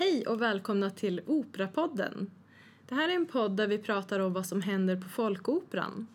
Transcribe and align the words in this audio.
Hej 0.00 0.26
och 0.26 0.42
välkomna 0.42 0.90
till 0.90 1.20
Operapodden. 1.26 2.30
Det 2.88 2.94
här 2.94 3.08
är 3.08 3.14
en 3.14 3.26
podd 3.26 3.56
där 3.56 3.66
vi 3.66 3.78
pratar 3.78 4.20
om 4.20 4.32
vad 4.32 4.46
som 4.46 4.62
händer 4.62 4.96
på 4.96 5.08
folkoperan. 5.08 6.06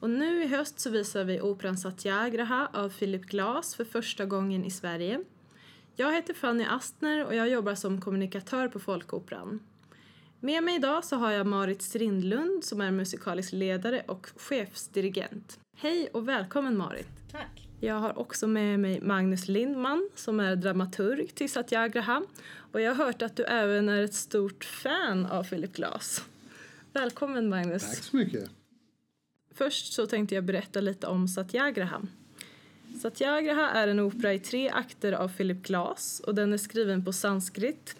Och 0.00 0.10
nu 0.10 0.42
i 0.42 0.46
höst 0.46 0.80
så 0.80 0.90
visar 0.90 1.24
vi 1.24 1.40
operan 1.40 1.76
Satyagraha 1.76 2.68
av 2.72 2.88
Philip 2.88 3.22
Glass 3.22 3.74
för 3.74 3.84
första 3.84 4.24
gången 4.24 4.64
i 4.64 4.70
Sverige. 4.70 5.24
Jag 5.96 6.14
heter 6.14 6.34
Fanny 6.34 6.64
Astner 6.64 7.26
och 7.26 7.34
jag 7.34 7.48
jobbar 7.48 7.74
som 7.74 8.00
kommunikatör 8.00 8.68
på 8.68 8.78
Folkoperan. 8.78 9.60
Med 10.40 10.64
mig 10.64 10.76
idag 10.76 11.04
så 11.04 11.16
har 11.16 11.30
jag 11.30 11.46
Marit 11.46 11.82
Strindlund 11.82 12.64
som 12.64 12.80
är 12.80 12.90
musikalisk 12.90 13.52
ledare 13.52 14.02
och 14.08 14.26
chefsdirigent. 14.36 15.60
Hej 15.76 16.08
och 16.12 16.28
välkommen 16.28 16.76
Marit! 16.76 17.08
Tack! 17.30 17.68
Jag 17.84 17.94
har 17.94 18.18
också 18.18 18.46
med 18.46 18.80
mig 18.80 19.00
Magnus 19.00 19.48
Lindman 19.48 20.10
som 20.14 20.40
är 20.40 20.56
dramaturg 20.56 21.28
till 21.34 21.50
Satyagraha 21.50 22.22
och 22.72 22.80
jag 22.80 22.94
har 22.94 23.04
hört 23.04 23.22
att 23.22 23.36
du 23.36 23.44
även 23.44 23.88
är 23.88 24.02
ett 24.02 24.14
stort 24.14 24.64
fan 24.64 25.26
av 25.26 25.44
Philip 25.44 25.72
Glass. 25.72 26.24
Välkommen 26.92 27.48
Magnus! 27.48 27.82
Tack 27.82 28.04
så 28.04 28.16
mycket! 28.16 28.50
Först 29.54 29.92
så 29.92 30.06
tänkte 30.06 30.34
jag 30.34 30.44
berätta 30.44 30.80
lite 30.80 31.06
om 31.06 31.28
Satyagraha. 31.28 32.02
Satyagraha 33.02 33.70
är 33.70 33.88
en 33.88 34.00
opera 34.00 34.34
i 34.34 34.38
tre 34.38 34.68
akter 34.68 35.12
av 35.12 35.28
Philip 35.28 35.62
Glass 35.62 36.20
och 36.26 36.34
den 36.34 36.52
är 36.52 36.56
skriven 36.56 37.04
på 37.04 37.12
sanskrit. 37.12 37.96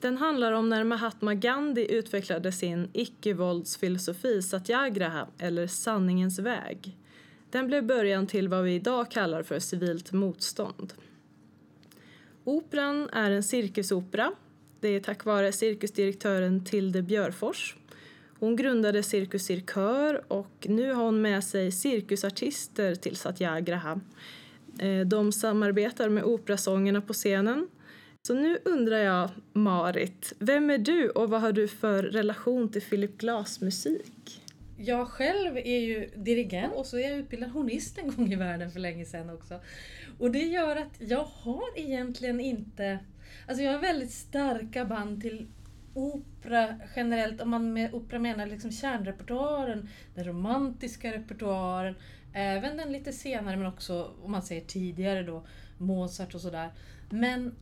Den 0.00 0.16
handlar 0.16 0.52
om 0.52 0.68
när 0.68 0.84
Mahatma 0.84 1.34
Gandhi 1.34 1.92
utvecklade 1.94 2.52
sin 2.52 2.88
icke-våldsfilosofi 2.92 4.42
Satyagraha, 4.42 5.26
eller 5.38 5.66
sanningens 5.66 6.38
väg. 6.38 6.96
Den 7.50 7.66
blev 7.66 7.86
början 7.86 8.26
till 8.26 8.48
vad 8.48 8.64
vi 8.64 8.74
idag 8.74 9.10
kallar 9.10 9.42
för 9.42 9.58
civilt 9.58 10.12
motstånd. 10.12 10.92
Operan 12.44 13.08
är 13.12 13.30
en 13.30 13.42
cirkusopera. 13.42 14.32
Det 14.80 14.88
är 14.88 15.00
tack 15.00 15.24
vare 15.24 15.52
cirkusdirektören 15.52 16.64
Tilde 16.64 17.02
Björfors. 17.02 17.76
Hon 18.38 18.56
grundade 18.56 19.02
Cirkus 19.02 19.44
Cirkör 19.44 20.32
och 20.32 20.66
nu 20.68 20.92
har 20.92 21.04
hon 21.04 21.22
med 21.22 21.44
sig 21.44 21.72
cirkusartister 21.72 22.94
till 22.94 23.16
Satyagraha. 23.16 24.00
Eh, 24.78 25.00
de 25.00 25.32
samarbetar 25.32 26.08
med 26.08 26.24
operasångerna 26.24 27.00
på 27.00 27.12
scenen. 27.12 27.68
Så 28.26 28.34
nu 28.34 28.58
undrar 28.64 28.98
jag, 28.98 29.30
Marit, 29.52 30.32
vem 30.38 30.70
är 30.70 30.78
du 30.78 31.10
och 31.10 31.30
vad 31.30 31.40
har 31.40 31.52
du 31.52 31.68
för 31.68 32.02
relation 32.02 32.68
till 32.68 32.82
Philip 32.82 33.18
Glass 33.18 33.60
musik? 33.60 34.43
Jag 34.76 35.08
själv 35.08 35.56
är 35.56 35.80
ju 35.80 36.10
dirigent 36.16 36.74
och 36.74 36.86
så 36.86 36.98
är 36.98 37.10
jag 37.10 37.18
utbildad 37.18 37.50
hornist 37.50 37.98
en 37.98 38.10
gång 38.10 38.32
i 38.32 38.36
världen 38.36 38.70
för 38.70 38.80
länge 38.80 39.04
sedan 39.04 39.30
också. 39.30 39.60
Och 40.18 40.30
det 40.30 40.42
gör 40.42 40.76
att 40.76 41.00
jag 41.00 41.24
har 41.24 41.78
egentligen 41.78 42.40
inte... 42.40 42.98
Alltså 43.48 43.64
jag 43.64 43.72
har 43.72 43.80
väldigt 43.80 44.10
starka 44.10 44.84
band 44.84 45.22
till 45.22 45.46
opera 45.94 46.80
generellt, 46.96 47.40
om 47.40 47.50
man 47.50 47.72
med 47.72 47.94
opera 47.94 48.18
menar 48.18 48.46
liksom 48.46 48.72
kärnrepertoaren, 48.72 49.88
den 50.14 50.24
romantiska 50.24 51.12
repertoaren, 51.12 51.94
även 52.32 52.76
den 52.76 52.92
lite 52.92 53.12
senare 53.12 53.56
men 53.56 53.66
också 53.66 54.10
om 54.22 54.32
man 54.32 54.42
säger 54.42 54.64
tidigare 54.64 55.22
då, 55.22 55.46
Mozart 55.78 56.34
och 56.34 56.40
sådär. 56.40 56.70
Men 57.10 57.54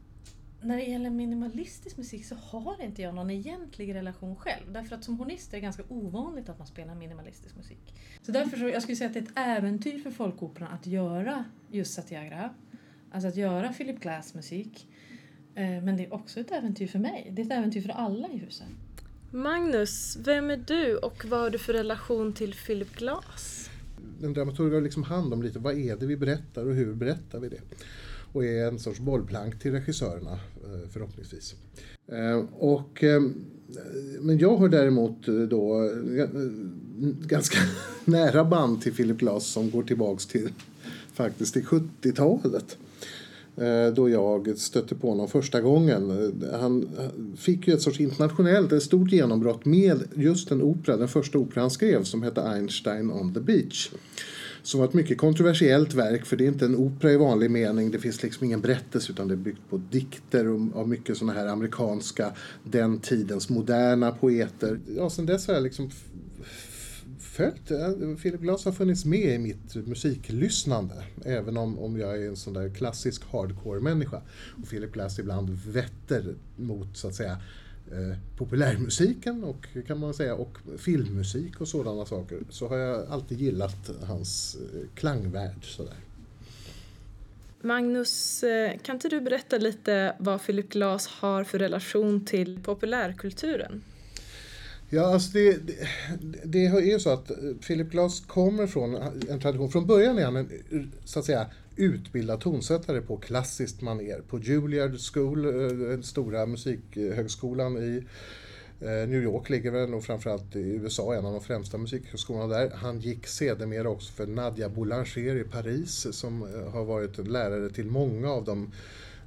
när 0.64 0.77
det 0.77 0.82
gäller 0.82 1.10
minimalistisk 1.10 1.96
musik 1.96 2.27
så 2.27 2.34
har 2.34 2.82
inte 2.82 3.02
jag 3.02 3.14
någon 3.14 3.30
egentlig 3.30 3.94
relation 3.94 4.36
själv. 4.36 4.72
Därför 4.72 4.96
att 4.96 5.05
som 5.05 5.18
hornist 5.18 5.52
är 5.52 5.56
det 5.56 5.60
ganska 5.60 5.82
ovanligt 5.88 6.48
att 6.48 6.58
man 6.58 6.66
spelar 6.66 6.94
minimalistisk 6.94 7.56
musik. 7.56 7.94
Så 8.22 8.32
därför 8.32 8.56
så, 8.56 8.68
jag 8.68 8.83
skulle 8.83 8.96
säga 8.96 9.08
att 9.08 9.14
det 9.14 9.20
är 9.20 9.22
ett 9.22 9.58
äventyr 9.58 9.98
för 9.98 10.10
folkoperan 10.10 10.72
att 10.72 10.86
göra 10.86 11.44
just 11.70 11.94
Satyagraha. 11.94 12.50
Alltså 13.10 13.28
att 13.28 13.36
göra 13.36 13.72
Philip 13.72 14.00
Glass 14.00 14.34
musik. 14.34 14.88
Eh, 15.55 15.64
men 15.64 15.96
det 15.96 16.05
är 16.05 16.14
också 16.14 16.40
ett 16.40 16.52
äventyr 16.52 16.86
för 16.86 16.98
mig. 16.98 17.30
Det 17.33 17.42
är 17.42 17.46
ett 17.46 17.52
äventyr 17.52 17.80
för 17.80 17.90
alla 17.90 18.28
i 18.28 18.36
huset. 18.36 18.66
Magnus, 19.30 20.16
vem 20.24 20.50
är 20.50 20.56
du 20.56 20.96
och 20.96 21.24
vad 21.24 21.40
har 21.40 21.50
du 21.50 21.58
för 21.58 21.72
relation 21.72 22.33
till 22.33 22.55
Philip 22.55 22.96
Glass? 22.96 23.70
En 24.22 24.33
dramaturg 24.33 24.74
har 24.74 24.80
liksom 24.80 25.02
hand 25.02 25.33
om 25.33 25.42
lite 25.42 25.58
vad 25.58 25.78
är 25.78 25.96
det 25.96 26.06
vi 26.06 26.17
berättar 26.17 26.67
och 26.67 26.74
hur 26.74 26.95
berättar 26.95 27.40
vi 27.40 27.48
det? 27.48 27.61
Och 28.33 28.45
är 28.45 28.69
en 28.69 28.79
sorts 28.79 29.01
bollplank 29.01 29.59
till 29.59 29.73
regissörerna 29.73 30.33
eh, 30.33 30.89
förhoppningsvis. 30.91 31.55
Eh, 32.13 32.45
och, 32.59 33.05
eh, 33.05 33.23
men 34.20 34.39
jag 34.39 34.57
har 34.57 34.69
däremot 34.69 35.27
då 35.51 35.91
ganska 37.27 37.59
nära 38.05 38.45
band 38.45 38.83
till 38.83 38.95
Philip 38.95 39.19
Glass 39.19 39.47
som 39.47 39.70
går 39.70 39.83
tillbaks 39.83 40.27
till 40.27 40.48
faktiskt 41.13 41.53
till 41.53 41.65
70-talet. 41.65 42.77
Då 43.95 44.09
jag 44.09 44.59
stötte 44.59 44.95
på 44.95 45.09
honom 45.09 45.29
första 45.29 45.61
gången. 45.61 46.33
Han 46.53 46.89
fick 47.37 47.69
ju 47.69 47.75
ett 47.75 47.83
sorts 47.83 48.01
internationellt, 48.01 48.73
ett 48.73 48.83
stort 48.83 49.13
genombrott 49.13 49.64
med 49.64 50.03
just 50.14 50.51
en 50.51 50.63
opera, 50.63 50.97
den 50.97 51.09
första 51.09 51.39
opera 51.39 51.61
han 51.61 51.70
skrev 51.70 52.05
som 52.05 52.23
hette 52.23 52.43
Einstein 52.43 53.11
on 53.11 53.35
the 53.35 53.41
beach. 53.41 53.91
Som 54.62 54.80
var 54.80 54.89
ett 54.89 54.95
mycket 54.95 55.18
kontroversiellt 55.18 55.95
verk 55.95 56.27
för 56.27 56.36
det 56.36 56.45
är 56.45 56.48
inte 56.48 56.64
en 56.64 56.77
opera 56.77 57.12
i 57.12 57.17
vanlig 57.17 57.50
mening. 57.50 57.90
Det 57.90 57.98
finns 57.98 58.23
liksom 58.23 58.45
ingen 58.45 58.61
berättelse 58.61 59.12
utan 59.12 59.28
det 59.28 59.34
är 59.34 59.36
byggt 59.36 59.70
på 59.70 59.77
dikter 59.77 60.45
av 60.74 60.89
mycket 60.89 61.17
sådana 61.17 61.40
här 61.40 61.46
amerikanska, 61.46 62.33
den 62.64 63.01
tidens 63.01 63.48
moderna 63.48 64.11
poeter. 64.11 64.80
Ja, 64.96 65.11
sen 65.11 65.27
dess 65.27 65.46
har 65.46 65.55
jag 65.55 65.62
liksom 65.62 65.90
följt, 67.18 67.68
Philip 68.22 68.40
Glass 68.40 68.64
har 68.64 68.72
funnits 68.72 69.05
med 69.05 69.34
i 69.34 69.39
mitt 69.39 69.74
musiklyssnande. 69.74 70.95
Även 71.24 71.56
om, 71.56 71.78
om 71.78 71.98
jag 71.98 72.22
är 72.22 72.28
en 72.28 72.36
sån 72.36 72.52
där 72.52 72.68
klassisk 72.68 73.22
hardcore-människa. 73.24 74.22
Och 74.62 74.68
Philip 74.68 74.92
Glass 74.92 75.18
ibland 75.18 75.51
vetter 75.51 76.34
mot 76.56 76.96
så 76.96 77.08
att 77.08 77.14
säga 77.14 77.39
eh, 77.91 78.19
populärmusiken 78.37 79.45
och, 79.45 79.67
kan 79.87 79.98
man 80.01 80.15
säga, 80.15 80.35
och 80.35 80.59
filmmusik 80.79 81.61
och 81.61 81.69
sådana 81.69 82.07
saker. 82.07 82.39
Så 82.48 82.69
har 82.69 82.77
jag 82.77 83.07
alltid 83.09 83.41
gillat 83.41 83.91
hans 84.07 84.57
eh, 84.75 84.89
klangvärld. 84.95 85.65
Sådär. 85.65 85.97
Magnus, 87.61 88.43
eh, 88.43 88.79
kan 88.83 88.97
inte 88.97 89.09
du 89.09 89.20
berätta 89.20 89.59
lite 89.59 90.17
vad 90.19 90.47
Philip 90.47 90.69
Glass 90.69 91.07
har 91.07 91.45
för 91.45 91.59
relation 91.59 92.25
till 92.25 92.59
populärkulturen? 92.63 93.83
Ja, 94.95 95.03
alltså 95.03 95.30
det, 95.33 95.58
det, 95.67 95.89
det 96.45 96.67
är 96.67 96.80
ju 96.80 97.01
så 97.01 97.11
att 97.11 97.30
Philip 97.67 97.91
Glass 97.91 98.20
kommer 98.20 98.67
från 98.67 98.95
en 99.29 99.41
tradition. 99.41 99.70
Från 99.70 99.86
början 99.86 100.19
är 100.19 100.25
han 100.25 100.36
en 100.36 100.92
så 101.05 101.19
att 101.19 101.25
säga, 101.25 101.47
utbildad 101.77 102.41
tonsättare 102.41 103.01
på 103.01 103.17
klassiskt 103.17 103.81
maner. 103.81 104.20
På 104.29 104.39
Juilliard 104.39 104.98
School, 105.13 105.45
eh, 105.45 105.89
den 105.89 106.02
stora 106.02 106.47
musikhögskolan 106.47 107.79
i 107.79 108.05
eh, 108.81 109.08
New 109.08 109.23
York 109.23 109.51
ligger 109.51 109.70
väl 109.70 109.95
och 109.95 110.05
framförallt 110.05 110.57
i 110.57 110.75
USA, 110.75 111.14
en 111.14 111.27
av 111.27 111.33
de 111.33 111.41
främsta 111.41 111.79
musikhögskolorna 111.79 112.47
där. 112.47 112.70
Han 112.75 113.01
gick 113.01 113.27
sedermera 113.27 113.89
också 113.89 114.13
för 114.13 114.27
Nadia 114.27 114.69
Boulanger 114.69 115.36
i 115.36 115.45
Paris 115.45 116.07
som 116.11 116.42
eh, 116.42 116.73
har 116.73 116.85
varit 116.85 117.29
lärare 117.29 117.70
till 117.70 117.86
många 117.86 118.31
av 118.31 118.45
de 118.45 118.73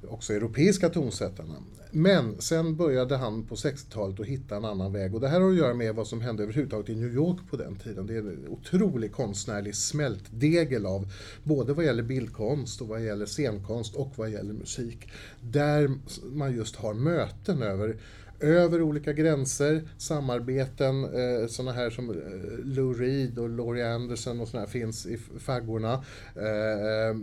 också 0.08 0.32
europeiska 0.34 0.88
tonsättarna. 0.88 1.54
Men 1.90 2.40
sen 2.40 2.76
började 2.76 3.16
han 3.16 3.46
på 3.46 3.54
60-talet 3.54 4.20
att 4.20 4.26
hitta 4.26 4.56
en 4.56 4.64
annan 4.64 4.92
väg 4.92 5.14
och 5.14 5.20
det 5.20 5.28
här 5.28 5.40
har 5.40 5.50
att 5.50 5.56
göra 5.56 5.74
med 5.74 5.94
vad 5.94 6.06
som 6.06 6.20
hände 6.20 6.42
överhuvudtaget 6.42 6.88
i 6.88 6.94
New 6.94 7.14
York 7.14 7.38
på 7.50 7.56
den 7.56 7.76
tiden. 7.76 8.06
Det 8.06 8.14
är 8.14 8.18
en 8.18 8.48
otrolig 8.48 9.12
konstnärlig 9.12 9.74
smältdegel 9.74 10.86
av 10.86 11.12
både 11.42 11.72
vad 11.72 11.84
gäller 11.84 12.02
bildkonst 12.02 12.80
och 12.80 12.88
vad 12.88 13.04
gäller 13.04 13.26
scenkonst 13.26 13.94
och 13.94 14.12
vad 14.16 14.30
gäller 14.30 14.52
musik. 14.52 15.08
Där 15.40 15.90
man 16.32 16.56
just 16.56 16.76
har 16.76 16.94
möten 16.94 17.62
över 17.62 17.96
över 18.40 18.82
olika 18.82 19.12
gränser, 19.12 19.82
samarbeten, 19.98 21.04
eh, 21.04 21.46
sådana 21.48 21.72
här 21.72 21.90
som 21.90 22.10
eh, 22.10 22.16
Lou 22.64 22.94
Reed 22.94 23.38
och 23.38 23.50
Laurie 23.50 23.94
Anderson 23.94 24.40
och 24.40 24.48
sådana 24.48 24.66
här 24.66 24.72
finns 24.72 25.06
i 25.06 25.18
faggorna. 25.38 26.04
Eh, 26.36 26.42
eh, 26.42 27.16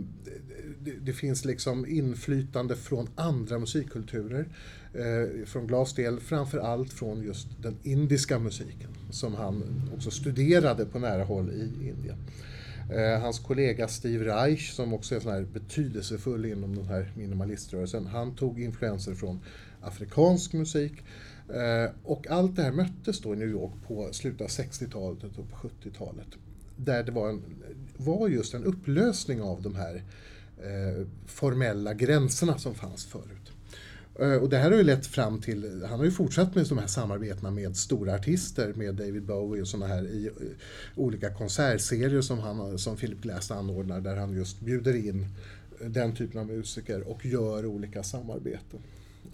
det, 0.80 0.92
det, 1.02 1.12
finns 1.12 1.44
liksom 1.44 1.86
inflytande 1.86 2.76
från 2.76 3.08
andra 3.14 3.58
musikkulturer. 3.58 4.48
Eh, 4.94 5.46
från 5.46 5.66
Glass 5.66 5.94
del 5.94 6.20
framför 6.20 6.58
allt 6.58 6.92
från 6.92 7.22
just 7.22 7.48
den 7.62 7.76
indiska 7.82 8.38
musiken 8.38 8.90
som 9.10 9.34
han 9.34 9.62
också 9.96 10.10
studerade 10.10 10.84
på 10.84 10.98
nära 10.98 11.24
håll 11.24 11.50
i 11.50 11.88
Indien. 11.88 12.16
Eh, 12.90 13.20
hans 13.20 13.38
kollega 13.38 13.88
Steve 13.88 14.24
Reich, 14.24 14.72
som 14.72 14.92
också 14.92 15.14
är 15.14 15.20
sån 15.20 15.32
här 15.32 15.46
betydelsefull 15.52 16.44
inom 16.44 16.76
den 16.76 16.84
här 16.84 17.12
minimaliströrelsen, 17.16 18.06
han 18.06 18.34
tog 18.34 18.60
influenser 18.60 19.14
från 19.14 19.40
afrikansk 19.84 20.52
musik. 20.52 20.92
Eh, 21.48 21.90
och 22.02 22.26
allt 22.30 22.56
det 22.56 22.62
här 22.62 22.72
möttes 22.72 23.20
då 23.20 23.34
i 23.34 23.36
New 23.36 23.48
York 23.48 23.72
på 23.86 24.08
slutet 24.12 24.40
av 24.40 24.48
60-talet 24.48 25.38
och 25.38 25.50
på 25.50 25.68
70-talet. 25.68 26.28
Där 26.76 27.02
det 27.02 27.12
var, 27.12 27.28
en, 27.28 27.42
var 27.96 28.28
just 28.28 28.54
en 28.54 28.64
upplösning 28.64 29.42
av 29.42 29.62
de 29.62 29.74
här 29.74 30.02
eh, 30.58 31.06
formella 31.26 31.94
gränserna 31.94 32.58
som 32.58 32.74
fanns 32.74 33.04
förut. 33.04 33.54
Eh, 34.20 34.34
och 34.34 34.48
det 34.48 34.58
här 34.58 34.70
har 34.70 34.78
ju 34.78 34.84
lett 34.84 35.06
fram 35.06 35.40
till, 35.40 35.84
han 35.88 35.98
har 35.98 36.04
ju 36.04 36.10
fortsatt 36.10 36.54
med 36.54 36.66
de 36.66 36.78
här 36.78 36.86
samarbetena 36.86 37.50
med 37.50 37.76
stora 37.76 38.14
artister, 38.14 38.72
med 38.74 38.94
David 38.94 39.22
Bowie 39.22 39.62
och 39.62 39.68
sådana 39.68 39.94
här 39.94 40.06
i 40.06 40.26
eh, 40.26 40.32
olika 40.96 41.30
konsertserier 41.30 42.20
som, 42.20 42.38
han, 42.38 42.78
som 42.78 42.96
Philip 42.96 43.20
Glass 43.20 43.50
anordnar 43.50 44.00
där 44.00 44.16
han 44.16 44.32
just 44.32 44.60
bjuder 44.60 44.96
in 44.96 45.26
eh, 45.80 45.86
den 45.88 46.14
typen 46.14 46.40
av 46.40 46.46
musiker 46.46 47.08
och 47.08 47.26
gör 47.26 47.66
olika 47.66 48.02
samarbeten. 48.02 48.80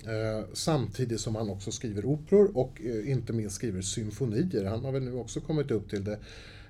Eh, 0.07 0.45
samtidigt 0.53 1.21
som 1.21 1.35
han 1.35 1.51
också 1.51 1.73
skriver 1.73 2.05
operor 2.05 2.57
och 2.57 2.81
eh, 2.85 3.11
inte 3.11 3.33
minst 3.33 3.57
skriver 3.57 3.83
symfonier. 3.83 4.65
Han 4.65 4.85
har 4.85 4.93
väl 4.93 5.03
nu 5.03 5.15
också 5.15 5.41
kommit 5.41 5.71
upp 5.71 5.91
till 5.91 6.05
det 6.05 6.19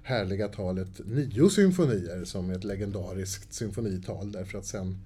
härliga 0.02 0.48
talet 0.48 1.00
nio 1.04 1.50
symfonier 1.50 2.24
som 2.24 2.50
är 2.50 2.54
ett 2.54 2.64
legendariskt 2.64 3.52
symfonital 3.52 4.32
därför 4.32 4.58
att 4.58 4.66
sen 4.66 4.98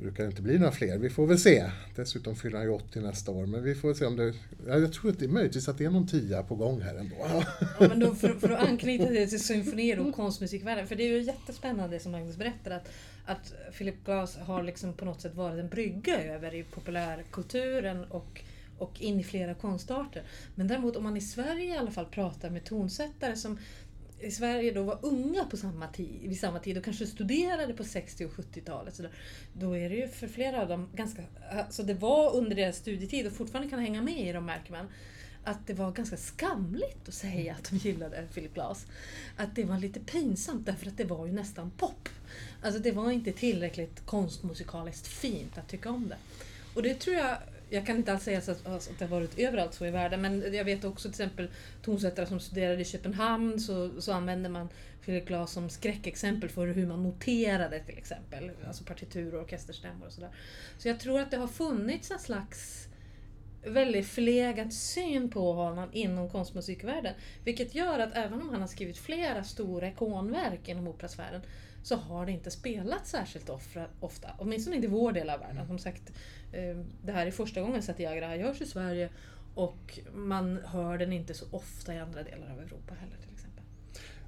brukar 0.00 0.24
det 0.24 0.30
inte 0.30 0.42
bli 0.42 0.58
några 0.58 0.72
fler. 0.72 0.98
Vi 0.98 1.10
får 1.10 1.26
väl 1.26 1.38
se. 1.38 1.70
Dessutom 1.96 2.36
fyller 2.36 2.56
han 2.56 2.66
ju 2.66 2.72
80 2.72 3.00
nästa 3.00 3.30
år. 3.30 3.46
Men 3.46 3.62
vi 3.62 3.74
får 3.74 3.94
se 3.94 4.04
om 4.06 4.16
det... 4.16 4.34
Jag 4.66 4.92
tror 4.92 5.10
att 5.10 5.18
det 5.18 5.24
är 5.24 5.28
möjligtvis 5.28 5.68
att 5.68 5.78
det 5.78 5.84
är 5.84 5.90
någon 5.90 6.06
tia 6.06 6.42
på 6.42 6.54
gång 6.54 6.80
här 6.80 6.94
ändå. 6.94 7.16
Ja, 7.18 7.44
men 7.78 8.00
då 8.00 8.14
för, 8.14 8.28
för 8.28 8.50
att 8.50 8.68
anknyta 8.68 9.06
till 9.06 9.44
symfonier 9.44 9.98
och 9.98 10.14
konstmusikvärlden. 10.14 10.86
För 10.86 10.96
det 10.96 11.02
är 11.02 11.08
ju 11.08 11.22
jättespännande 11.22 12.00
som 12.00 12.12
Magnus 12.12 12.36
berättar 12.36 12.70
att, 12.70 12.88
att 13.26 13.54
Philip 13.78 14.04
Glass 14.04 14.36
har 14.36 14.62
liksom 14.62 14.92
på 14.92 15.04
något 15.04 15.20
sätt 15.20 15.34
varit 15.34 15.60
en 15.60 15.68
brygga 15.68 16.22
över 16.24 16.54
i 16.54 16.62
populärkulturen 16.62 18.04
och 18.04 18.42
och 18.80 19.00
in 19.00 19.20
i 19.20 19.24
flera 19.24 19.54
konstarter. 19.54 20.22
Men 20.54 20.68
däremot 20.68 20.96
om 20.96 21.02
man 21.02 21.16
i 21.16 21.20
Sverige 21.20 21.74
i 21.74 21.76
alla 21.76 21.90
fall 21.90 22.06
pratar 22.06 22.50
med 22.50 22.64
tonsättare 22.64 23.36
som 23.36 23.58
i 24.20 24.30
Sverige 24.30 24.72
då 24.72 24.82
var 24.82 24.98
unga 25.02 25.44
på 25.44 25.56
samma 25.56 25.88
tid, 25.88 26.20
vid 26.22 26.40
samma 26.40 26.58
tid 26.58 26.78
och 26.78 26.84
kanske 26.84 27.06
studerade 27.06 27.72
på 27.72 27.84
60 27.84 28.24
och 28.24 28.30
70-talet. 28.30 29.00
då 29.52 29.76
är 29.76 29.90
det 29.90 29.96
ju 29.96 30.08
för 30.08 30.28
flera 30.28 30.62
av 30.62 30.68
dem 30.68 30.88
ganska... 30.94 31.22
Alltså 31.50 31.82
det 31.82 31.94
var 31.94 32.36
under 32.36 32.56
deras 32.56 32.76
studietid 32.76 33.26
och 33.26 33.32
fortfarande 33.32 33.70
kan 33.70 33.78
hänga 33.78 34.02
med 34.02 34.28
i 34.28 34.32
dem 34.32 34.46
märker 34.46 34.72
man 34.72 34.86
att 35.44 35.66
det 35.66 35.74
var 35.74 35.92
ganska 35.92 36.16
skamligt 36.16 37.08
att 37.08 37.14
säga 37.14 37.54
att 37.54 37.70
de 37.70 37.76
gillade 37.76 38.26
Philip 38.34 38.54
Glass. 38.54 38.86
Att 39.36 39.54
det 39.54 39.64
var 39.64 39.78
lite 39.78 40.00
pinsamt 40.00 40.66
därför 40.66 40.86
att 40.86 40.96
det 40.96 41.04
var 41.04 41.26
ju 41.26 41.32
nästan 41.32 41.70
pop. 41.70 42.08
Alltså 42.62 42.80
det 42.80 42.92
var 42.92 43.10
inte 43.10 43.32
tillräckligt 43.32 44.06
konstmusikaliskt 44.06 45.06
fint 45.06 45.58
att 45.58 45.68
tycka 45.68 45.90
om 45.90 46.08
det. 46.08 46.16
Och 46.74 46.82
det 46.82 46.94
tror 46.94 47.16
jag 47.16 47.36
jag 47.70 47.86
kan 47.86 47.96
inte 47.96 48.12
alls 48.12 48.22
säga 48.22 48.38
att, 48.38 48.66
alltså, 48.66 48.90
att 48.90 48.98
det 48.98 49.04
har 49.04 49.10
varit 49.10 49.38
överallt 49.38 49.74
så 49.74 49.86
i 49.86 49.90
världen, 49.90 50.20
men 50.20 50.54
jag 50.54 50.64
vet 50.64 50.84
också 50.84 51.08
till 51.08 51.22
exempel 51.22 51.50
tonsättare 51.82 52.26
som 52.26 52.40
studerade 52.40 52.80
i 52.80 52.84
Köpenhamn 52.84 53.60
så, 53.60 54.00
så 54.00 54.12
använde 54.12 54.48
man 54.48 54.68
Philip 55.04 55.26
Glass 55.26 55.52
som 55.52 55.70
skräckexempel 55.70 56.48
för 56.48 56.66
hur 56.66 56.86
man 56.86 57.02
noterade 57.02 57.80
till 57.80 57.98
exempel, 57.98 58.50
alltså 58.66 58.84
partitur 58.84 59.34
och 59.34 59.42
orkesterstämmor 59.42 60.06
och 60.06 60.12
sådär. 60.12 60.30
Så 60.78 60.88
jag 60.88 61.00
tror 61.00 61.20
att 61.20 61.30
det 61.30 61.36
har 61.36 61.48
funnits 61.48 62.10
en 62.10 62.18
slags 62.18 62.88
väldigt 63.64 64.06
förlegad 64.06 64.72
syn 64.72 65.30
på 65.30 65.52
honom 65.52 65.88
inom 65.92 66.30
konstmusikvärlden. 66.30 67.14
Vilket 67.44 67.74
gör 67.74 67.98
att 67.98 68.16
även 68.16 68.42
om 68.42 68.48
han 68.48 68.60
har 68.60 68.68
skrivit 68.68 68.98
flera 68.98 69.44
stora 69.44 69.88
ikonverk 69.88 70.68
inom 70.68 70.88
operasfären 70.88 71.42
så 71.82 71.96
har 71.96 72.26
det 72.26 72.32
inte 72.32 72.50
spelats 72.50 73.10
särskilt 73.10 73.50
ofta. 74.00 74.30
Åtminstone 74.38 74.76
inte 74.76 74.88
i 74.88 74.90
vår 74.90 75.12
del 75.12 75.30
av 75.30 75.40
världen. 75.40 75.66
Som 75.66 75.78
sagt, 75.78 76.12
eh, 76.52 76.76
det 77.02 77.12
här 77.12 77.26
är 77.26 77.30
första 77.30 77.60
gången 77.60 77.82
Satyagraha 77.82 78.36
görs 78.36 78.60
i 78.60 78.66
Sverige 78.66 79.10
och 79.54 79.98
man 80.14 80.60
hör 80.64 80.98
den 80.98 81.12
inte 81.12 81.34
så 81.34 81.46
ofta 81.50 81.94
i 81.94 81.98
andra 81.98 82.22
delar 82.22 82.52
av 82.52 82.60
Europa 82.60 82.94
heller. 82.94 83.29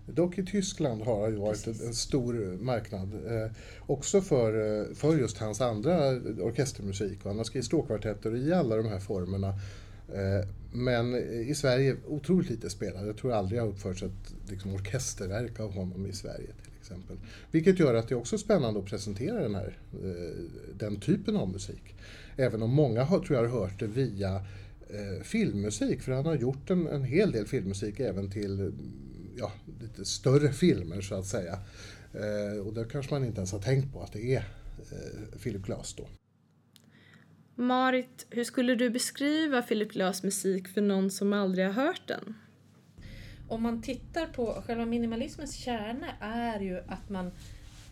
Till. 0.07 0.15
Dock 0.15 0.39
i 0.39 0.47
Tyskland 0.47 1.03
har 1.03 1.31
det 1.31 1.37
varit 1.37 1.65
Precis. 1.65 1.87
en 1.87 1.95
stor 1.95 2.59
marknad. 2.61 3.15
Eh, 3.15 3.51
också 3.87 4.21
för, 4.21 4.81
eh, 4.81 4.95
för 4.95 5.17
just 5.17 5.39
hans 5.39 5.61
andra 5.61 6.11
orkestermusik. 6.41 7.19
Och 7.23 7.31
han 7.31 7.37
har 7.37 7.45
skrivit 7.45 7.67
stråkkvartetter 7.67 8.37
i 8.37 8.53
alla 8.53 8.77
de 8.77 8.87
här 8.87 8.99
formerna. 8.99 9.49
Eh, 10.15 10.49
men 10.73 11.15
i 11.49 11.55
Sverige 11.55 11.97
otroligt 12.09 12.51
lite 12.51 12.71
spelad. 12.71 13.09
Jag 13.09 13.17
tror 13.17 13.33
aldrig 13.33 13.61
har 13.61 13.69
uppförts 13.69 14.03
ett 14.03 14.35
liksom, 14.51 14.75
orkesterverk 14.75 15.61
av 15.61 15.73
honom 15.73 16.07
i 16.07 16.13
Sverige 16.13 16.49
exempel. 16.81 17.17
Vilket 17.51 17.79
gör 17.79 17.95
att 17.95 18.09
det 18.09 18.15
är 18.15 18.19
också 18.19 18.39
spännande 18.39 18.81
att 18.81 18.87
presentera 18.87 19.43
den, 19.43 19.55
här, 19.55 19.79
eh, 19.93 20.45
den 20.79 21.01
typen 21.01 21.37
av 21.37 21.49
musik. 21.49 21.95
Även 22.37 22.63
om 22.63 22.71
många 22.71 23.05
har, 23.05 23.19
tror 23.21 23.39
jag 23.39 23.49
har 23.49 23.61
hört 23.61 23.81
det 23.81 23.87
via 23.87 24.47
filmmusik, 25.23 26.03
för 26.03 26.13
han 26.13 26.27
har 26.27 26.37
gjort 26.37 26.71
en, 26.71 26.87
en 26.87 27.05
hel 27.05 27.33
del 27.33 27.47
filmmusik 27.47 28.01
även 28.01 28.31
till 28.31 28.73
ja, 29.37 29.53
lite 29.81 30.05
större 30.05 30.53
filmer 30.53 31.01
så 31.01 31.15
att 31.15 31.27
säga. 31.27 31.59
Eh, 32.15 32.67
och 32.67 32.75
där 32.75 32.85
kanske 32.85 33.15
man 33.15 33.25
inte 33.25 33.39
ens 33.39 33.53
har 33.53 33.59
tänkt 33.59 33.93
på 33.93 34.03
att 34.03 34.13
det 34.13 34.35
är 34.35 34.45
eh, 34.79 35.39
Philip 35.43 35.63
Glass 35.63 35.95
då. 35.95 36.09
Marit, 37.55 38.27
hur 38.31 38.45
skulle 38.45 38.75
du 38.75 38.91
beskriva 38.91 39.63
Philip 39.63 39.93
Glass 39.93 40.23
musik 40.23 40.69
för 40.69 40.81
någon 40.81 41.11
som 41.11 41.33
aldrig 41.33 41.67
har 41.67 41.73
hört 41.73 42.09
den? 42.09 42.35
om 43.53 43.63
man 43.63 43.83
tittar 43.83 44.27
på 44.27 44.63
själva 44.67 44.87
minimalismens 44.87 45.55
kärna 45.55 46.07
är 46.21 46.61
ju 46.61 46.79
att 46.87 47.09
man, 47.09 47.31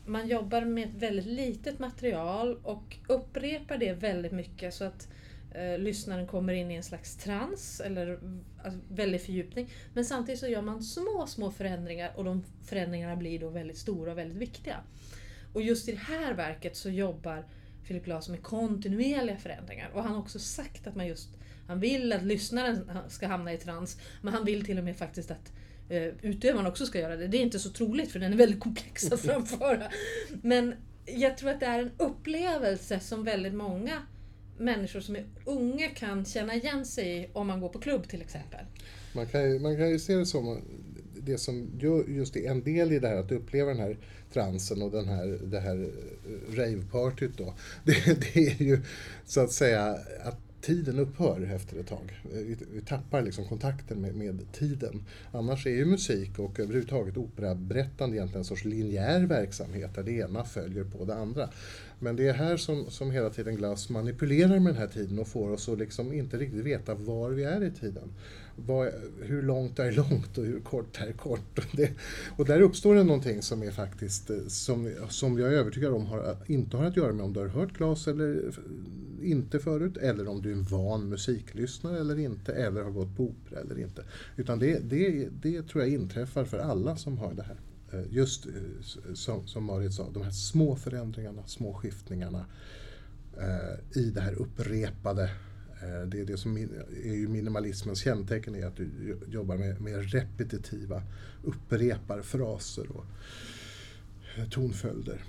man 0.07 0.29
jobbar 0.29 0.65
med 0.65 0.89
ett 0.89 0.95
väldigt 0.95 1.27
litet 1.27 1.79
material 1.79 2.59
och 2.63 2.97
upprepar 3.09 3.79
det 3.79 3.93
väldigt 3.93 4.33
mycket 4.33 4.75
så 4.75 4.85
att 4.85 5.09
eh, 5.55 5.79
lyssnaren 5.79 6.27
kommer 6.27 6.53
in 6.53 6.71
i 6.71 6.75
en 6.75 6.83
slags 6.83 7.17
trans 7.17 7.81
eller 7.81 8.19
alltså, 8.65 8.81
väldig 8.89 9.21
fördjupning. 9.21 9.71
Men 9.95 10.05
samtidigt 10.05 10.41
så 10.41 10.47
gör 10.47 10.63
man 10.63 10.83
små, 10.83 11.27
små 11.27 11.51
förändringar 11.51 12.13
och 12.17 12.25
de 12.25 12.45
förändringarna 12.65 13.17
blir 13.17 13.39
då 13.39 13.49
väldigt 13.49 13.79
stora 13.79 14.13
och 14.13 14.19
väldigt 14.19 14.39
viktiga. 14.39 14.77
Och 15.53 15.63
just 15.63 15.89
i 15.89 15.93
det 15.93 15.99
här 15.99 16.35
verket 16.35 16.77
så 16.77 16.91
jobbar 16.91 17.45
Philip 17.87 18.05
Glass 18.05 18.29
med 18.29 18.43
kontinuerliga 18.43 19.37
förändringar 19.37 19.91
och 19.95 20.03
han 20.03 20.13
har 20.13 20.21
också 20.21 20.39
sagt 20.39 20.87
att 20.87 20.95
man 20.95 21.07
just 21.07 21.29
han 21.71 21.81
vill 21.81 22.13
att 22.13 22.23
lyssnaren 22.23 22.91
ska 23.09 23.27
hamna 23.27 23.53
i 23.53 23.57
trans, 23.57 24.01
men 24.23 24.35
han 24.35 24.45
vill 24.45 24.65
till 24.65 24.79
och 24.79 24.85
med 24.85 24.97
faktiskt 24.97 25.31
att 25.31 25.53
eh, 25.89 26.03
utövaren 26.03 26.67
också 26.67 26.87
ska 26.87 26.99
göra 26.99 27.17
det. 27.17 27.27
Det 27.27 27.37
är 27.37 27.43
inte 27.43 27.59
så 27.59 27.71
troligt 27.71 28.13
för 28.13 28.19
den 28.19 28.33
är 28.33 28.37
väldigt 28.37 28.61
komplex 28.61 29.13
att 29.13 29.21
framföra. 29.27 29.91
Men 30.43 30.75
jag 31.05 31.39
tror 31.39 31.51
att 31.51 31.61
det 31.61 31.67
är 31.67 31.79
en 31.79 31.91
upplevelse 31.97 33.01
som 33.01 33.25
väldigt 33.25 33.55
många 33.55 34.03
människor 34.61 35.01
som 35.01 35.17
är 35.17 35.25
unga 35.45 35.89
kan 35.89 36.25
känna 36.25 36.55
igen 36.55 36.85
sig 36.85 37.23
i 37.23 37.29
om 37.33 37.47
man 37.47 37.61
går 37.61 37.69
på 37.69 37.79
klubb 37.79 38.09
till 38.09 38.23
exempel. 38.23 38.61
Man 39.15 39.27
kan, 39.27 39.63
man 39.63 39.77
kan 39.77 39.91
ju 39.91 39.99
se 39.99 40.15
det 40.15 40.27
som 40.27 40.61
det 41.23 41.39
som 41.39 41.71
just 42.09 42.37
är 42.37 42.51
en 42.51 42.63
del 42.63 42.93
i 42.93 42.99
det 42.99 43.09
här 43.09 43.17
att 43.17 43.33
uppleva 43.33 43.71
den 43.71 43.81
här 43.81 43.97
transen 44.33 44.83
och 44.83 44.91
den 44.91 45.09
här, 45.09 45.39
det 45.43 45.61
här 45.61 45.77
eh, 45.77 46.57
ravepartyt 46.57 47.39
då. 47.39 47.55
Det, 47.85 48.21
det 48.35 48.47
är 48.47 48.63
ju 48.63 48.81
så 49.27 49.41
att 49.41 49.53
säga 49.53 49.99
att 50.23 50.39
tiden 50.61 50.99
upphör 50.99 51.51
efter 51.55 51.81
ett 51.81 51.87
tag. 51.87 52.21
Vi, 52.33 52.57
vi 52.73 52.81
tappar 52.81 53.23
liksom 53.23 53.45
kontakten 53.45 54.01
med, 54.01 54.15
med, 54.15 54.53
tiden. 54.53 55.05
Annars 55.33 55.67
är 55.67 55.71
ju 55.71 55.85
musik 55.85 56.39
och 56.39 56.61
överhuvudtaget 56.61 57.17
operaberättande 57.17 58.17
egentligen 58.17 58.41
en 58.41 58.45
sorts 58.45 58.65
linjär 58.65 59.21
verksamhet 59.21 59.95
där 59.95 60.03
det 60.03 60.13
ena 60.13 60.45
följer 60.45 60.85
på 60.85 61.05
det 61.05 61.15
andra. 61.15 61.49
Men 62.03 62.17
det 62.17 62.29
är 62.29 62.33
här 62.33 62.57
som, 62.57 62.91
som 62.91 63.11
hela 63.11 63.31
tiden 63.31 63.57
Glass 63.57 63.89
manipulerar 63.89 64.59
med 64.59 64.75
den 64.75 64.81
här 64.81 64.87
tiden 64.87 65.19
och 65.19 65.29
får 65.29 65.51
oss 65.51 65.69
att 65.69 65.79
liksom 65.79 66.13
inte 66.13 66.37
riktigt 66.37 66.65
veta 66.65 66.95
var 66.95 67.31
vi 67.31 67.45
är 67.45 67.65
i 67.65 67.71
tiden. 67.71 68.13
Var, 68.57 68.93
hur 69.23 69.43
långt 69.43 69.79
är 69.79 69.93
långt 69.93 70.39
och 70.39 70.45
hur 70.45 70.61
kort 70.61 71.01
är 71.01 71.13
kort? 71.13 71.59
Och, 71.59 71.77
det, 71.77 71.91
och 72.37 72.47
där 72.47 72.61
uppstår 72.61 72.95
det 72.95 73.05
någonting 73.05 73.43
som 73.43 73.63
är 73.63 73.71
faktiskt, 73.71 74.31
eh, 74.31 74.37
som, 74.49 74.93
som 75.09 75.39
jag 75.39 75.53
är 75.53 75.57
övertygad 75.57 75.93
om 75.93 76.07
har, 76.07 76.37
inte 76.47 76.77
har 76.77 76.85
att 76.85 76.97
göra 76.97 77.13
med 77.13 77.25
om 77.25 77.33
du 77.33 77.41
har 77.41 77.49
hört 77.49 77.73
Glass 77.73 78.09
eller 78.09 78.53
inte 79.23 79.59
förut, 79.59 79.97
eller 79.97 80.29
om 80.29 80.43
du 80.43 80.49
är 80.51 80.55
en 80.55 80.65
van 80.65 81.09
musiklyssnare 81.09 82.01
eller 82.01 82.19
inte, 82.19 82.53
eller 82.53 82.83
har 82.83 82.91
gått 82.91 83.17
på 83.17 83.23
opera 83.23 83.61
eller 83.61 83.79
inte. 83.79 84.05
Utan 84.37 84.59
det, 84.59 84.79
det, 84.91 85.29
det 85.43 85.63
tror 85.63 85.85
jag 85.85 85.93
inträffar 85.93 86.45
för 86.45 86.59
alla 86.59 86.97
som 86.97 87.19
har 87.19 87.35
det 87.35 87.43
här. 87.43 87.57
Eh, 87.93 88.03
just 88.11 88.47
eh, 88.47 88.53
som, 89.15 89.47
som 89.47 89.65
Marit 89.65 89.95
sa, 89.95 90.11
de 90.11 90.23
här 90.23 90.31
små 90.31 90.77
förändringarna, 90.77 91.47
små 91.47 91.75
skiftningarna 91.75 92.47
eh, 93.39 94.01
i 94.03 94.11
det 94.11 94.21
här 94.21 94.33
upprepade 94.33 95.23
eh, 95.83 96.09
det 96.09 96.21
är 96.21 96.25
det 96.25 96.37
som 96.37 96.57
är 96.57 97.15
ju 97.15 97.29
minimalismens 97.29 97.99
kännetecken, 97.99 98.55
är 98.55 98.67
att 98.67 98.77
du 98.77 99.19
jobbar 99.29 99.57
med, 99.57 99.81
med 99.81 100.13
repetitiva 100.13 101.03
upprepar 101.45 102.23
fraser 102.23 102.87
och 102.97 103.05
tonföljder. 104.51 105.25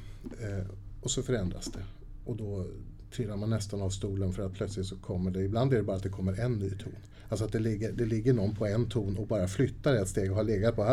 Och 1.02 1.12
så 1.12 1.24
förändras 1.24 1.66
det. 1.66 1.84
Och 2.26 2.36
då 2.38 2.68
trillar 3.12 3.38
man 3.38 3.50
nästan 3.50 3.82
av 3.82 3.90
stolen 3.90 4.34
för 4.34 4.46
att 4.46 4.54
plötsligt 4.54 4.86
så 4.86 4.96
kommer 4.96 5.32
det, 5.32 5.42
ibland 5.42 5.74
är 5.74 5.78
det 5.78 5.84
bara 5.84 5.98
att 5.98 6.04
det 6.04 6.10
kommer 6.10 6.40
en 6.40 6.60
ny 6.60 6.70
ton. 6.70 6.96
Alltså 7.30 7.46
att 7.46 7.52
det 7.52 7.60
ligger, 7.60 7.92
det 7.92 8.06
ligger 8.06 8.34
någon 8.34 8.56
på 8.56 8.66
en 8.66 8.90
ton 8.90 9.18
och 9.18 9.28
bara 9.28 9.48
flyttar 9.48 9.96
ett 9.96 10.08
steg 10.08 10.32
och 10.32 10.38
har 10.38 10.44
legat 10.44 10.76
på 10.76 10.84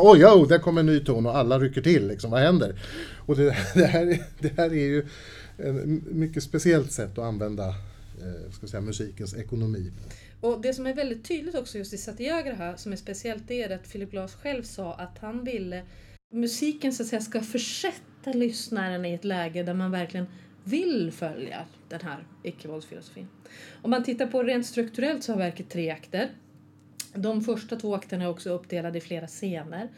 Oj, 0.00 0.24
oh, 0.24 0.48
där 0.48 0.58
kommer 0.58 0.80
en 0.80 0.86
ny 0.86 1.00
ton 1.00 1.26
och 1.26 1.36
alla 1.36 1.58
rycker 1.58 1.82
till. 1.82 2.08
Liksom, 2.08 2.30
vad 2.30 2.40
händer? 2.40 2.82
Och 3.26 3.36
det, 3.36 3.56
det, 3.74 3.86
här, 3.86 4.22
det 4.38 4.52
här 4.56 4.70
är 4.70 4.86
ju 4.86 4.98
ett 5.58 5.84
mycket 6.12 6.42
speciellt 6.42 6.92
sätt 6.92 7.18
att 7.18 7.24
använda 7.24 7.68
eh, 7.68 8.52
ska 8.52 8.66
säga, 8.66 8.80
musikens 8.80 9.34
ekonomi. 9.34 9.92
Och 10.40 10.60
Det 10.60 10.74
som 10.74 10.86
är 10.86 10.94
väldigt 10.94 11.24
tydligt 11.24 11.54
också 11.54 11.78
just 11.78 11.92
i 11.92 11.98
Satyagraha 11.98 12.76
som 12.76 12.92
är 12.92 12.96
speciellt 12.96 13.48
det 13.48 13.62
är 13.62 13.74
att 13.74 13.92
Philip 13.92 14.10
Glass 14.10 14.34
själv 14.34 14.62
sa 14.62 14.94
att 14.94 15.18
han 15.18 15.44
ville 15.44 15.82
musiken 16.32 16.92
så 16.92 17.02
att 17.02 17.08
säga 17.08 17.20
ska 17.20 17.40
försätta 17.40 18.09
lyssnaren 18.24 19.04
i 19.04 19.14
ett 19.14 19.24
läge 19.24 19.62
där 19.62 19.74
man 19.74 19.90
verkligen 19.90 20.26
vill 20.64 21.12
följa 21.12 21.66
den 21.88 22.00
här 22.00 22.24
icke-våldsfilosofin. 22.42 23.28
Om 23.82 23.90
man 23.90 24.04
tittar 24.04 24.26
på 24.26 24.42
rent 24.42 24.66
strukturellt 24.66 25.24
så 25.24 25.32
har 25.32 25.38
verket 25.38 25.70
tre 25.70 25.90
akter. 25.90 26.30
De 27.14 27.42
första 27.42 27.76
två 27.76 27.94
akterna 27.94 28.24
är 28.24 28.28
också 28.28 28.50
uppdelade 28.50 28.98
i 28.98 29.00
flera 29.00 29.26
scener. 29.26 29.88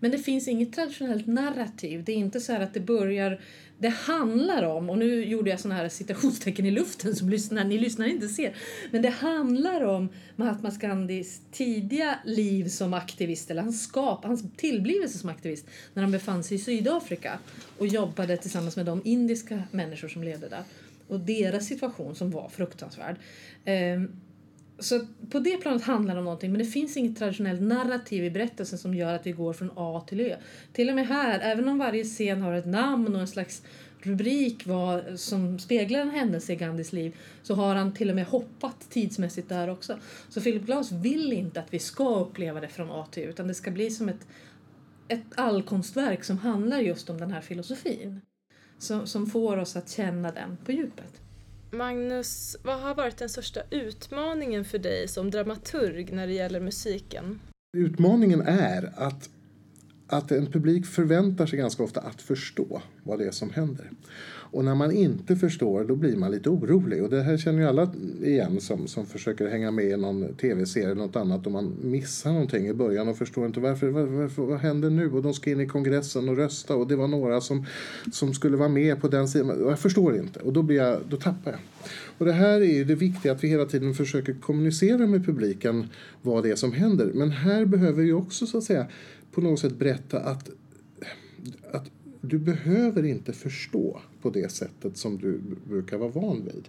Men 0.00 0.10
det 0.10 0.18
finns 0.18 0.48
inget 0.48 0.72
traditionellt 0.72 1.26
narrativ. 1.26 2.04
Det 2.04 2.12
är 2.12 2.16
inte 2.16 2.40
så 2.40 2.52
att 2.52 2.74
det 2.74 2.80
börjar... 2.80 3.40
Det 3.80 3.88
handlar 3.88 4.62
om, 4.62 4.90
och 4.90 4.98
nu 4.98 5.24
gjorde 5.24 5.50
jag 5.50 5.60
såna 5.60 5.74
här 5.74 5.88
citationstecken 5.88 6.66
i 6.66 6.70
luften 6.70 7.16
som 7.16 7.28
lyssnar, 7.28 7.64
ni 7.64 7.78
lyssnar 7.78 8.06
inte 8.06 8.28
ser. 8.28 8.56
Men 8.90 9.02
det 9.02 9.08
handlar 9.08 9.84
om 9.84 10.08
Mahatma 10.36 10.70
Gandhis 10.70 11.40
tidiga 11.52 12.18
liv 12.24 12.68
som 12.68 12.94
aktivist, 12.94 13.50
eller 13.50 13.62
hans 13.62 13.82
skap, 13.82 14.24
hans 14.24 14.44
tillblivelse 14.56 15.18
som 15.18 15.30
aktivist, 15.30 15.66
när 15.94 16.02
han 16.02 16.12
befann 16.12 16.44
sig 16.44 16.56
i 16.56 16.60
Sydafrika 16.60 17.38
och 17.78 17.86
jobbade 17.86 18.36
tillsammans 18.36 18.76
med 18.76 18.86
de 18.86 19.02
indiska 19.04 19.62
människor 19.70 20.08
som 20.08 20.22
levde 20.22 20.48
där. 20.48 20.62
Och 21.08 21.20
deras 21.20 21.66
situation 21.66 22.14
som 22.14 22.30
var 22.30 22.48
fruktansvärd. 22.48 23.16
Ehm, 23.64 24.20
så 24.78 25.00
på 25.30 25.38
det 25.38 25.56
planet 25.56 25.82
handlar 25.82 26.14
det 26.14 26.18
om 26.18 26.24
någonting 26.24 26.52
men 26.52 26.58
det 26.58 26.64
finns 26.64 26.96
inget 26.96 27.18
traditionellt 27.18 27.60
narrativ 27.60 28.24
i 28.24 28.30
berättelsen 28.30 28.78
som 28.78 28.94
gör 28.94 29.14
att 29.14 29.26
vi 29.26 29.32
går 29.32 29.52
från 29.52 29.70
A 29.76 30.04
till 30.08 30.20
Ö. 30.20 30.36
Till 30.72 30.88
och 30.88 30.94
med 30.94 31.08
här, 31.08 31.40
även 31.40 31.68
om 31.68 31.78
varje 31.78 32.04
scen 32.04 32.42
har 32.42 32.52
ett 32.52 32.66
namn 32.66 33.14
och 33.14 33.20
en 33.20 33.28
slags 33.28 33.62
rubrik 34.02 34.66
var, 34.66 35.16
som 35.16 35.58
speglar 35.58 36.00
en 36.00 36.10
händelse 36.10 36.52
i 36.52 36.56
Gandhis 36.56 36.92
liv 36.92 37.16
så 37.42 37.54
har 37.54 37.74
han 37.74 37.94
till 37.94 38.10
och 38.10 38.16
med 38.16 38.26
hoppat 38.26 38.90
tidsmässigt 38.90 39.48
där 39.48 39.68
också. 39.68 39.98
Så 40.28 40.40
Philip 40.40 40.62
Glass 40.62 40.92
vill 40.92 41.32
inte 41.32 41.60
att 41.60 41.74
vi 41.74 41.78
ska 41.78 42.20
uppleva 42.20 42.60
det 42.60 42.68
från 42.68 42.90
A 42.90 43.06
till 43.10 43.22
Ö 43.22 43.26
utan 43.26 43.48
det 43.48 43.54
ska 43.54 43.70
bli 43.70 43.90
som 43.90 44.08
ett, 44.08 44.26
ett 45.08 45.26
allkonstverk 45.34 46.24
som 46.24 46.38
handlar 46.38 46.78
just 46.78 47.10
om 47.10 47.18
den 47.18 47.32
här 47.32 47.40
filosofin. 47.40 48.20
Som, 48.78 49.06
som 49.06 49.26
får 49.26 49.56
oss 49.56 49.76
att 49.76 49.90
känna 49.90 50.32
den 50.32 50.56
på 50.64 50.72
djupet. 50.72 51.20
Magnus, 51.70 52.56
vad 52.62 52.80
har 52.80 52.94
varit 52.94 53.16
den 53.16 53.28
största 53.28 53.60
utmaningen 53.70 54.64
för 54.64 54.78
dig 54.78 55.08
som 55.08 55.30
dramaturg 55.30 56.12
när 56.12 56.26
det 56.26 56.32
gäller 56.32 56.60
musiken? 56.60 57.40
Utmaningen 57.76 58.40
är 58.40 58.92
att, 58.96 59.30
att 60.08 60.32
en 60.32 60.46
publik 60.46 60.86
förväntar 60.86 61.46
sig 61.46 61.58
ganska 61.58 61.82
ofta 61.82 62.00
att 62.00 62.22
förstå 62.22 62.82
vad 63.02 63.18
det 63.18 63.26
är 63.26 63.30
som 63.30 63.50
händer. 63.50 63.90
Och 64.50 64.64
när 64.64 64.74
man 64.74 64.92
inte 64.92 65.36
förstår 65.36 65.84
då 65.84 65.96
blir 65.96 66.16
man 66.16 66.30
lite 66.30 66.50
orolig. 66.50 67.02
Och 67.02 67.10
det 67.10 67.22
här 67.22 67.36
känner 67.36 67.58
ju 67.58 67.68
alla 67.68 67.92
igen 68.24 68.60
som, 68.60 68.86
som 68.86 69.06
försöker 69.06 69.48
hänga 69.48 69.70
med 69.70 69.84
i 69.84 69.96
någon 69.96 70.34
tv-serie 70.34 70.86
eller 70.86 71.02
något 71.02 71.16
annat 71.16 71.46
och 71.46 71.52
man 71.52 71.76
missar 71.82 72.32
någonting 72.32 72.66
i 72.66 72.74
början 72.74 73.08
och 73.08 73.18
förstår 73.18 73.46
inte 73.46 73.60
varför, 73.60 73.88
varför, 73.88 74.42
vad 74.42 74.58
händer 74.58 74.90
nu? 74.90 75.12
Och 75.12 75.22
de 75.22 75.34
ska 75.34 75.50
in 75.50 75.60
i 75.60 75.66
kongressen 75.66 76.28
och 76.28 76.36
rösta 76.36 76.76
och 76.76 76.88
det 76.88 76.96
var 76.96 77.08
några 77.08 77.40
som, 77.40 77.66
som 78.12 78.34
skulle 78.34 78.56
vara 78.56 78.68
med 78.68 79.00
på 79.00 79.08
den 79.08 79.28
sidan. 79.28 79.60
Jag 79.60 79.78
förstår 79.78 80.16
inte 80.16 80.40
och 80.40 80.52
då, 80.52 80.62
blir 80.62 80.76
jag, 80.76 81.00
då 81.08 81.16
tappar 81.16 81.50
jag. 81.50 81.60
Och 82.18 82.26
det 82.26 82.32
här 82.32 82.60
är 82.60 82.74
ju 82.74 82.84
det 82.84 82.94
viktiga 82.94 83.32
att 83.32 83.44
vi 83.44 83.48
hela 83.48 83.64
tiden 83.64 83.94
försöker 83.94 84.32
kommunicera 84.32 85.06
med 85.06 85.26
publiken 85.26 85.88
vad 86.22 86.42
det 86.42 86.50
är 86.50 86.56
som 86.56 86.72
händer. 86.72 87.10
Men 87.14 87.30
här 87.30 87.64
behöver 87.64 88.02
vi 88.02 88.12
också 88.12 88.46
så 88.46 88.58
att 88.58 88.64
säga 88.64 88.86
på 89.38 89.44
något 89.44 89.60
sätt 89.60 89.78
berätta 89.78 90.20
att, 90.20 90.50
att 91.72 91.90
du 92.20 92.38
behöver 92.38 93.04
inte 93.04 93.32
förstå 93.32 94.00
på 94.22 94.30
det 94.30 94.52
sättet 94.52 94.96
som 94.96 95.18
du 95.18 95.40
brukar 95.68 95.98
vara 95.98 96.10
van 96.10 96.44
vid. 96.44 96.68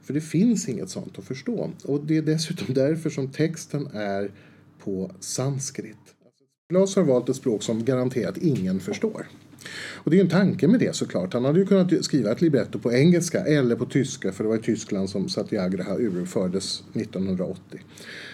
För 0.00 0.14
det 0.14 0.20
finns 0.20 0.68
inget 0.68 0.90
sånt 0.90 1.18
att 1.18 1.24
förstå. 1.24 1.70
Och 1.84 2.04
det 2.04 2.16
är 2.16 2.22
dessutom 2.22 2.66
därför 2.74 3.10
som 3.10 3.28
texten 3.28 3.86
är 3.92 4.30
på 4.78 5.10
sanskrit. 5.20 5.96
Alltså, 6.24 6.44
glas 6.68 6.96
har 6.96 7.02
valt 7.02 7.28
ett 7.28 7.36
språk 7.36 7.62
som 7.62 7.84
garanterat 7.84 8.38
ingen 8.38 8.80
förstår. 8.80 9.26
Och 9.94 10.10
det 10.10 10.16
är 10.16 10.20
en 10.20 10.28
tanke 10.28 10.68
med 10.68 10.80
det 10.80 10.96
såklart. 10.96 11.32
Han 11.32 11.44
hade 11.44 11.58
ju 11.58 11.66
kunnat 11.66 12.04
skriva 12.04 12.32
ett 12.32 12.40
libretto 12.40 12.78
på 12.78 12.92
engelska 12.92 13.40
eller 13.44 13.76
på 13.76 13.86
tyska 13.86 14.32
för 14.32 14.44
det 14.44 14.48
var 14.48 14.56
i 14.56 14.62
Tyskland 14.62 15.10
som 15.10 15.28
Satyagraha 15.28 15.96
urfördes 15.98 16.82
1980. 16.94 17.80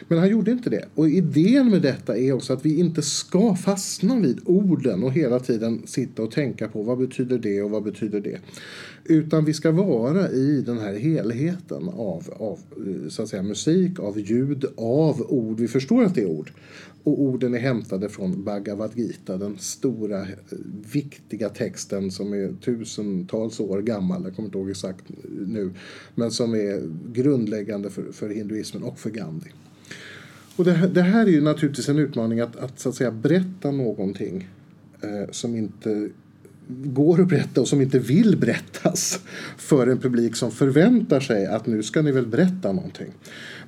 Men 0.09 0.19
han 0.19 0.29
gjorde 0.29 0.51
inte 0.51 0.71
det. 0.71 0.85
Och 0.95 1.09
idén 1.09 1.71
med 1.71 1.83
detta 1.83 2.19
är 2.19 2.33
också 2.33 2.53
att 2.53 2.67
vi 2.67 2.79
inte 2.79 3.03
ska 3.03 3.55
fastna 3.55 4.21
vid 4.21 4.41
orden 4.45 5.03
och 5.03 5.13
hela 5.13 5.41
tiden 5.41 5.83
sitta 5.87 6.23
och 6.23 6.31
tänka 6.31 6.69
på 6.69 6.83
vad 6.83 6.99
betyder 6.99 7.39
det 7.39 7.63
och 7.63 7.71
vad 7.71 7.83
betyder 7.83 8.21
det. 8.21 8.39
Utan 9.05 9.45
vi 9.45 9.55
ska 9.55 9.71
vara 9.71 10.31
i 10.31 10.63
den 10.67 10.79
här 10.79 10.95
helheten 10.95 11.89
av, 11.89 12.35
av 12.39 12.59
eh, 12.77 13.09
så 13.09 13.23
att 13.23 13.29
säga, 13.29 13.43
musik, 13.43 13.99
av 13.99 14.21
ljud, 14.21 14.65
av 14.77 15.27
ord. 15.29 15.61
Vi 15.61 15.69
förstår 15.69 16.05
att 16.05 16.15
det 16.15 16.21
är 16.21 16.27
ord. 16.27 16.53
Och 17.09 17.23
orden 17.23 17.55
är 17.55 17.59
hämtade 17.59 18.09
från 18.09 18.45
Bhagavad 18.45 18.91
Gita, 18.95 19.37
den 19.37 19.59
stora 19.59 20.21
eh, 20.21 20.29
viktiga 20.93 21.49
texten 21.49 22.11
som 22.11 22.33
är 22.33 22.53
tusentals 22.65 23.61
år 23.61 23.83
gammal, 23.83 24.25
jag 24.25 24.37
kommer 24.37 24.49
inte 24.49 24.59
ihåg 24.59 24.71
exakt 24.71 25.05
nu, 25.47 25.71
men 26.15 26.31
som 26.31 26.55
är 26.55 26.83
grundläggande 27.13 27.91
för, 27.91 28.13
för 28.13 28.29
hinduismen 28.29 28.83
och 28.83 28.99
för 28.99 29.11
Gandhi. 29.11 29.51
Och 30.57 30.65
det, 30.65 30.91
det, 30.95 31.03
här 31.03 31.27
är 31.27 31.31
ju 31.31 31.41
naturligtvis 31.41 31.89
en 31.89 31.99
utmaning 31.99 32.41
att, 32.41 32.57
att, 32.57 32.79
så 32.79 32.89
att 32.89 32.95
säga, 32.95 33.11
berätta 33.11 33.71
någonting 33.71 34.49
eh, 35.01 35.31
som 35.31 35.57
inte 35.57 36.09
går 36.69 37.21
att 37.21 37.29
berätta 37.29 37.61
och 37.61 37.69
som 37.69 37.81
inte 37.81 37.99
vill 37.99 38.37
berättas 38.37 39.21
för 39.57 39.87
en 39.87 39.99
publik 39.99 40.37
som 40.37 40.51
förväntar 40.51 41.21
sig 41.21 41.47
att 41.47 41.67
nu 41.67 41.83
ska 41.83 42.03
ni 42.03 42.13
väl 42.13 42.27
berätta 42.27 42.73
någonting. 42.73 43.13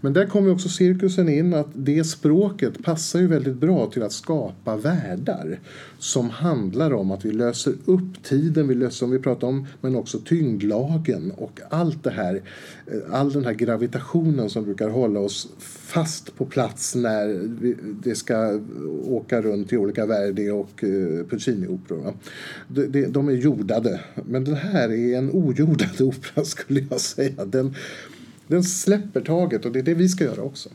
Men 0.01 0.13
där 0.13 0.27
kommer 0.27 0.53
också 0.53 0.69
cirkusen 0.69 1.29
in 1.29 1.55
att 1.55 1.69
det 1.75 2.05
språket 2.05 2.83
passar 2.83 3.21
ju 3.21 3.27
väldigt 3.27 3.57
bra 3.57 3.91
till 3.91 4.03
att 4.03 4.13
skapa 4.13 4.77
världar 4.77 5.61
som 5.99 6.31
handlar 6.31 6.93
om 6.93 7.11
att 7.11 7.25
vi 7.25 7.33
löser 7.33 7.75
upp 7.85 8.23
tiden, 8.23 8.69
vi 8.69 8.75
löser, 8.75 8.97
som 8.97 9.11
vi 9.11 9.19
pratar 9.19 9.49
om, 9.49 9.67
men 9.81 9.97
också 9.97 10.19
tyngdlagen 10.19 11.31
och 11.31 11.61
allt 11.71 12.05
det 12.05 12.11
här, 12.11 12.43
eh, 12.87 13.15
all 13.15 13.33
den 13.33 13.45
här 13.45 13.53
gravitationen 13.53 14.51
som 14.51 14.65
brukar 14.65 14.89
hålla 14.89 15.21
oss 15.21 15.49
fast 15.59 16.37
på 16.37 16.47
plats 16.47 16.95
när 16.95 17.29
vi, 17.61 17.77
det 18.03 18.15
ska 18.15 18.61
åka 19.05 19.43
runt 19.43 19.73
i 19.73 19.77
olika 19.77 20.07
Verdi 20.07 20.51
och 20.51 20.85
eh, 20.85 21.27
Puccini-operor. 21.27 22.15
De, 22.93 23.07
de, 23.07 23.29
är 23.29 23.33
jordade, 23.33 24.01
men 24.15 24.45
den 24.45 24.55
här 24.55 24.89
är 24.89 25.19
en 25.19 25.31
ojordad 25.33 26.01
opera 26.01 26.45
skulle 26.45 26.87
jag 26.91 27.01
säga. 27.01 27.45
Den, 27.45 27.75
den 28.47 28.65
släpper 28.65 29.21
taget 29.21 29.65
och 29.65 29.73
det 29.73 29.79
är 29.79 29.83
det 29.83 29.95
vi 29.95 30.09
ska 30.09 30.25
göra 30.25 30.43
också. 30.43 30.69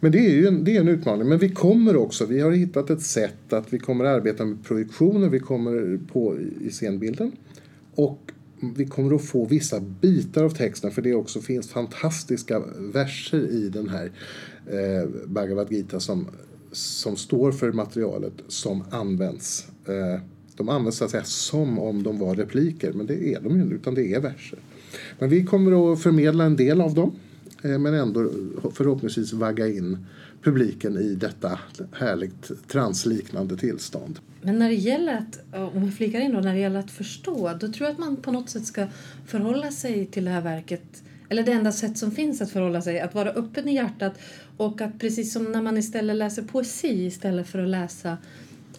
Men 0.00 0.12
det 0.12 0.18
är 0.18 0.30
ju 0.30 0.46
en, 0.46 0.64
det 0.64 0.76
är 0.76 0.80
en 0.80 0.88
utmaning. 0.88 1.28
Men 1.28 1.38
vi 1.38 1.48
kommer 1.48 1.96
också, 1.96 2.26
vi 2.26 2.40
har 2.40 2.50
hittat 2.50 2.90
ett 2.90 3.02
sätt 3.02 3.52
att 3.52 3.72
vi 3.72 3.78
kommer 3.78 4.04
arbeta 4.04 4.44
med 4.44 4.64
projektioner, 4.64 5.28
vi 5.28 5.40
kommer 5.40 5.98
på 6.12 6.38
i 6.60 6.70
scenbilden. 6.70 7.32
Och 7.94 8.32
vi 8.60 8.86
kommer 8.86 9.14
att 9.14 9.24
få 9.24 9.44
vissa 9.44 9.80
bitar 9.80 10.44
av 10.44 10.50
texten 10.50 10.90
för 10.90 11.02
det 11.02 11.14
också 11.14 11.40
finns 11.40 11.68
fantastiska 11.68 12.62
verser 12.78 13.46
i 13.46 13.68
den 13.68 13.88
här 13.88 14.10
eh, 14.66 15.08
Bhagavad 15.26 15.72
Gita 15.72 16.00
som, 16.00 16.26
som 16.72 17.16
står 17.16 17.52
för 17.52 17.72
materialet 17.72 18.34
som 18.48 18.84
används. 18.90 19.66
Eh, 19.86 20.20
de 20.56 20.68
används 20.68 20.98
så 20.98 21.04
att 21.04 21.10
säga 21.10 21.24
som 21.24 21.78
om 21.78 22.02
de 22.02 22.18
var 22.18 22.34
repliker 22.34 22.92
men 22.92 23.06
det 23.06 23.34
är 23.34 23.40
de 23.40 23.56
ju 23.56 23.62
inte 23.62 23.74
utan 23.74 23.94
det 23.94 24.14
är 24.14 24.20
verser. 24.20 24.58
Men 25.18 25.30
vi 25.30 25.44
kommer 25.44 25.92
att 25.92 26.02
förmedla 26.02 26.44
en 26.44 26.56
del 26.56 26.80
av 26.80 26.94
dem 26.94 27.12
eh, 27.62 27.78
men 27.78 27.94
ändå 27.94 28.30
förhoppningsvis 28.74 29.32
vagga 29.32 29.68
in 29.68 30.06
publiken 30.42 30.96
i 30.96 31.14
detta 31.14 31.58
härligt 31.92 32.68
transliknande 32.68 33.56
tillstånd. 33.56 34.18
Men 34.42 34.58
när 34.58 34.68
det 34.68 34.74
gäller 34.74 35.14
att, 35.14 35.38
om 35.74 35.84
jag 35.84 35.94
flikar 35.94 36.20
in 36.20 36.32
då, 36.32 36.40
när 36.40 36.52
det 36.52 36.60
gäller 36.60 36.80
att 36.80 36.90
förstå, 36.90 37.52
då 37.60 37.72
tror 37.72 37.86
jag 37.86 37.90
att 37.92 37.98
man 37.98 38.16
på 38.16 38.32
något 38.32 38.50
sätt 38.50 38.66
ska 38.66 38.86
förhålla 39.26 39.70
sig 39.70 40.06
till 40.06 40.24
det 40.24 40.30
här 40.30 40.40
verket 40.40 41.02
eller 41.28 41.42
det 41.42 41.52
enda 41.52 41.72
sätt 41.72 41.98
som 41.98 42.10
finns 42.10 42.42
att 42.42 42.50
förhålla 42.50 42.82
sig, 42.82 43.00
att 43.00 43.14
vara 43.14 43.30
öppen 43.30 43.68
i 43.68 43.74
hjärtat 43.74 44.18
och 44.56 44.80
att 44.80 44.98
precis 44.98 45.32
som 45.32 45.52
när 45.52 45.62
man 45.62 45.76
istället 45.76 46.16
läser 46.16 46.42
poesi 46.42 47.06
istället 47.06 47.48
för 47.48 47.58
att 47.58 47.68
läsa 47.68 48.16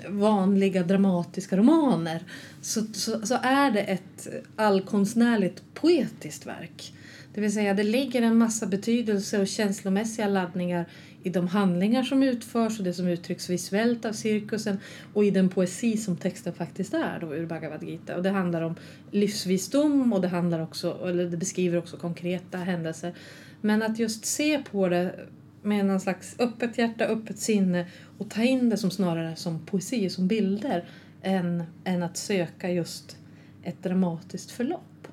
vanliga 0.09 0.83
dramatiska 0.83 1.57
romaner 1.57 2.23
så, 2.61 2.81
så, 2.93 3.25
så, 3.25 3.35
är 3.43 3.71
det 3.71 3.81
ett 3.81 4.27
allkonstnärligt 4.55 5.63
poetiskt 5.73 6.45
verk. 6.45 6.93
Det 7.33 7.41
vill 7.41 7.53
säga 7.53 7.73
det 7.73 7.83
ligger 7.83 8.21
en 8.21 8.37
massa 8.37 8.65
betydelse 8.65 9.41
och 9.41 9.47
känslomässiga 9.47 10.27
laddningar 10.27 10.85
i 11.23 11.29
de 11.29 11.47
handlingar 11.47 12.03
som 12.03 12.23
utförs 12.23 12.79
och 12.79 12.85
det 12.85 12.93
som 12.93 13.07
uttrycks 13.07 13.49
visuellt 13.49 14.05
av 14.05 14.13
cirkusen 14.13 14.79
och 15.13 15.25
i 15.25 15.31
den 15.31 15.49
poesi 15.49 15.97
som 15.97 16.15
texten 16.17 16.53
faktiskt 16.53 16.93
är 16.93 17.19
då, 17.21 17.35
ur 17.35 17.45
Bhagavad 17.45 17.83
Gita. 17.83 18.15
Och 18.15 18.23
det 18.23 18.29
handlar 18.29 18.61
om 18.61 18.75
livsvisdom 19.11 20.13
och 20.13 20.21
det, 20.21 20.27
handlar 20.27 20.59
också, 20.59 21.07
eller 21.07 21.25
det 21.25 21.37
beskriver 21.37 21.77
också 21.77 21.97
konkreta 21.97 22.57
händelser. 22.57 23.13
Men 23.61 23.83
att 23.83 23.99
just 23.99 24.25
se 24.25 24.63
på 24.71 24.89
det 24.89 25.15
med 25.61 25.85
någon 25.85 25.99
slags 25.99 26.35
öppet 26.39 26.77
hjärta, 26.77 27.05
öppet 27.05 27.39
sinne 27.39 27.87
och 28.17 28.29
ta 28.29 28.43
in 28.43 28.69
det 28.69 28.77
som 28.77 28.91
snarare 28.91 29.35
som 29.35 29.65
poesi, 29.65 30.09
som 30.09 30.27
bilder 30.27 30.89
än, 31.21 31.63
än 31.83 32.03
att 32.03 32.17
söka 32.17 32.71
just 32.71 33.17
ett 33.63 33.83
dramatiskt 33.83 34.51
förlopp. 34.51 35.07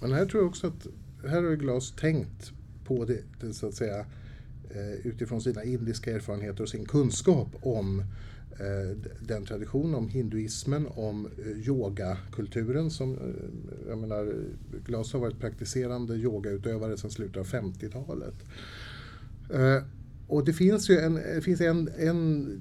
Men 0.00 0.12
här 0.12 0.26
tror 0.26 0.42
jag 0.42 0.48
också 0.48 0.66
att 0.66 0.86
här 1.30 1.42
har 1.42 1.56
Glas 1.56 1.92
tänkt 1.92 2.52
på 2.84 3.04
det, 3.04 3.22
det 3.40 3.54
så 3.54 3.66
att 3.66 3.74
säga 3.74 3.98
eh, 4.70 5.06
utifrån 5.06 5.40
sina 5.40 5.64
indiska 5.64 6.12
erfarenheter 6.12 6.62
och 6.62 6.68
sin 6.68 6.84
kunskap 6.84 7.48
om 7.60 8.00
eh, 8.00 8.06
Eh, 8.60 8.96
den 9.20 9.44
traditionen, 9.44 9.94
om 9.94 10.08
hinduismen, 10.08 10.86
om 10.90 11.26
eh, 11.26 11.68
yogakulturen 11.68 12.90
som, 12.90 13.14
eh, 13.14 13.88
jag 13.88 13.98
menar, 13.98 14.34
Glas 14.86 15.12
har 15.12 15.20
varit 15.20 15.40
praktiserande 15.40 16.14
yogautövare 16.14 16.96
sedan 16.96 17.10
slutet 17.10 17.36
av 17.36 17.46
50-talet. 17.46 18.34
Och 20.26 20.44
det 20.44 20.52
finns 20.52 20.90
ju 20.90 20.98
en, 20.98 21.42
finns 21.42 21.60
en, 21.60 21.90
en 21.98 22.60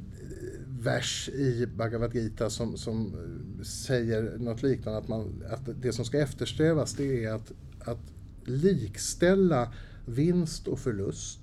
vers 0.68 1.30
i 1.34 1.68
Bhagavad 1.78 2.14
Gita 2.14 2.50
som, 2.50 2.78
som 2.78 3.16
säger 3.64 4.38
något 4.38 4.64
liknande, 4.64 5.00
att, 5.00 5.08
man, 5.08 5.44
att 5.50 5.82
det 5.82 5.94
som 5.94 6.06
ska 6.06 6.20
eftersträvas 6.20 6.94
det 6.94 7.26
är 7.26 7.32
att, 7.32 7.52
att 7.80 8.14
likställa 8.46 9.74
vinst 10.06 10.68
och 10.68 10.80
förlust, 10.80 11.40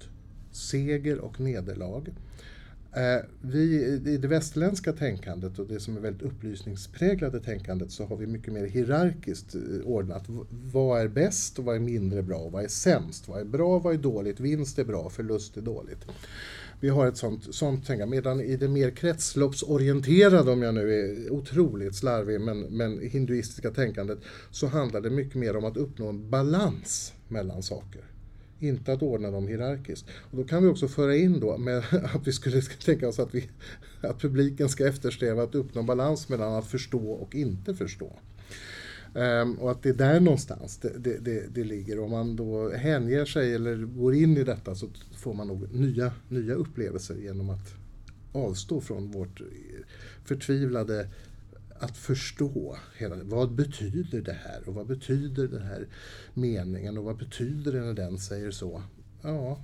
seger 0.50 1.18
och 1.18 1.40
nederlag. 1.40 2.04
Eh, 2.96 3.24
vi, 3.40 3.84
I 4.06 4.16
det 4.16 4.28
västerländska 4.28 4.92
tänkandet 4.92 5.58
och 5.58 5.66
det 5.66 5.80
som 5.80 5.96
är 5.96 6.00
väldigt 6.00 6.22
upplysningspräglade 6.22 7.40
tänkandet 7.40 7.90
så 7.90 8.04
har 8.04 8.16
vi 8.16 8.26
mycket 8.26 8.52
mer 8.52 8.66
hierarkiskt 8.66 9.54
eh, 9.54 9.60
ordnat. 9.84 10.24
Vad 10.72 11.00
är 11.00 11.08
bäst 11.08 11.58
och 11.58 11.64
vad 11.64 11.76
är 11.76 11.80
mindre 11.80 12.22
bra? 12.22 12.48
Vad 12.48 12.64
är 12.64 12.68
sämst? 12.68 13.28
Vad 13.28 13.40
är 13.40 13.44
bra? 13.44 13.78
Vad 13.78 13.94
är 13.94 13.98
dåligt? 13.98 14.40
Vinst 14.40 14.78
är 14.78 14.84
bra, 14.84 15.10
förlust 15.10 15.56
är 15.56 15.60
dåligt. 15.60 16.06
Vi 16.80 16.88
har 16.88 17.06
ett 17.06 17.16
sånt, 17.16 17.54
sånt 17.54 17.86
tänkande. 17.86 18.16
Medan 18.16 18.40
i 18.40 18.56
det 18.56 18.68
mer 18.68 18.90
kretsloppsorienterade, 18.90 20.50
om 20.50 20.62
jag 20.62 20.74
nu 20.74 20.94
är 20.94 21.32
otroligt 21.32 21.94
slarvig, 21.94 22.40
men, 22.40 22.60
men 22.60 23.00
hinduistiska 23.00 23.70
tänkandet 23.70 24.18
så 24.50 24.66
handlar 24.66 25.00
det 25.00 25.10
mycket 25.10 25.34
mer 25.34 25.56
om 25.56 25.64
att 25.64 25.76
uppnå 25.76 26.08
en 26.08 26.30
balans 26.30 27.12
mellan 27.28 27.62
saker 27.62 28.13
inte 28.58 28.92
att 28.92 29.02
ordna 29.02 29.30
dem 29.30 29.48
hierarkiskt. 29.48 30.06
Och 30.30 30.36
då 30.36 30.44
kan 30.44 30.62
vi 30.62 30.68
också 30.68 30.88
föra 30.88 31.16
in 31.16 31.40
då 31.40 31.58
med 31.58 31.78
att 32.14 32.26
vi 32.26 32.32
skulle 32.32 32.60
tänka 32.84 33.08
oss 33.08 33.18
att, 33.18 33.34
vi, 33.34 33.50
att 34.00 34.20
publiken 34.20 34.68
ska 34.68 34.88
eftersträva 34.88 35.42
att 35.42 35.54
uppnå 35.54 35.82
balans 35.82 36.28
mellan 36.28 36.54
att 36.54 36.66
förstå 36.66 37.10
och 37.10 37.34
inte 37.34 37.74
förstå. 37.74 38.18
Um, 39.14 39.54
och 39.54 39.70
att 39.70 39.82
det 39.82 39.88
är 39.88 39.94
där 39.94 40.20
någonstans 40.20 40.78
det, 40.78 40.98
det, 40.98 41.18
det, 41.18 41.54
det, 41.54 41.64
ligger. 41.64 41.98
Om 41.98 42.10
man 42.10 42.36
då 42.36 42.70
hänger 42.70 43.24
sig 43.24 43.54
eller 43.54 43.76
går 43.76 44.14
in 44.14 44.36
i 44.36 44.44
detta 44.44 44.74
så 44.74 44.88
får 45.16 45.34
man 45.34 45.48
nog 45.48 45.74
nya, 45.74 46.12
nya 46.28 46.54
upplevelser 46.54 47.14
genom 47.14 47.50
att 47.50 47.74
avstå 48.32 48.80
från 48.80 49.10
vårt 49.10 49.42
förtvivlade 50.24 51.08
att 51.78 51.96
förstå 51.96 52.76
hela, 52.98 53.16
vad 53.22 53.54
betyder 53.54 54.20
det 54.20 54.32
här 54.44 54.68
och 54.68 54.74
vad 54.74 54.86
betyder 54.86 55.48
den 55.48 55.62
här 55.62 55.86
meningen 56.34 56.98
och 56.98 57.04
vad 57.04 57.16
betyder 57.16 57.72
det 57.72 57.80
när 57.80 57.94
den 57.94 58.18
säger 58.18 58.50
så? 58.50 58.82
Ja, 59.22 59.58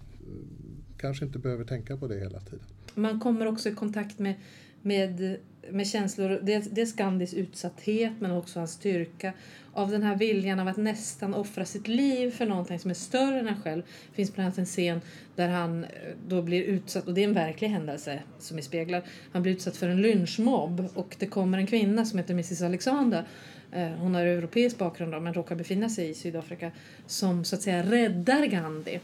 kanske 0.97 1.25
inte 1.25 1.39
behöver 1.39 1.65
tänka 1.65 1.97
på 1.97 2.09
det 2.09 2.19
hela 2.19 2.41
tiden. 2.41 2.67
Man 2.95 3.21
kommer 3.21 3.47
också 3.47 3.69
i 3.69 3.75
kontakt 3.75 4.19
med, 4.19 4.35
med, 4.83 5.37
med 5.71 5.87
känslor, 5.87 6.41
dels, 6.43 6.71
dels 6.71 6.93
Gandhis 6.93 7.35
utsatthet 7.35 8.13
men 8.19 8.31
också 8.31 8.59
hans 8.59 8.73
styrka 8.73 9.33
av 9.73 9.91
den 9.91 10.03
här 10.03 10.17
viljan 10.17 10.61
av 10.61 10.69
att 10.69 10.77
nästan 10.77 11.35
offra 11.35 11.65
sitt 11.65 11.89
liv 11.89 12.31
för 12.31 12.47
någonting 12.47 12.79
som 12.79 12.91
är 12.91 12.95
större 12.95 13.39
än 13.39 13.47
han 13.47 13.63
själv. 13.63 13.83
Det 13.83 14.15
finns 14.15 14.35
bland 14.35 14.47
annat 14.47 14.59
en 14.59 14.67
scen 14.67 15.01
där 15.37 15.49
han 15.49 15.85
eh, 15.85 15.91
då 16.29 16.43
blir 16.43 16.63
utsatt, 16.63 17.07
och 17.07 17.15
det 17.15 17.21
är 17.21 17.29
en 17.29 17.35
verklig 17.35 17.69
händelse 17.69 18.23
som 18.39 18.59
är 18.59 18.63
speglad. 18.63 19.03
Han 19.33 19.43
blir 19.43 19.53
utsatt 19.53 19.77
för 19.77 19.89
en 19.89 20.03
lynchmobb 20.03 20.89
och 20.95 21.17
det 21.19 21.27
kommer 21.27 21.59
en 21.59 21.67
kvinna 21.67 22.05
som 22.05 22.19
heter 22.19 22.35
Mrs 22.35 22.63
Alexander 22.63 23.25
eh, 23.73 23.89
hon 23.89 24.15
har 24.15 24.23
europeisk 24.23 24.79
bakgrund 24.79 25.23
men 25.23 25.35
råkar 25.35 25.55
befinna 25.55 25.89
sig 25.89 26.09
i 26.09 26.15
Sydafrika 26.15 26.71
som 27.07 27.45
så 27.45 27.57
att 27.57 27.63
säga 27.63 27.83
räddar 27.83 28.47
Gandhi. 28.47 29.01